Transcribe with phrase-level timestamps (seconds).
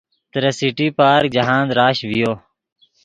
[0.31, 2.31] ترے سٹی پارک جاہند رش ڤیو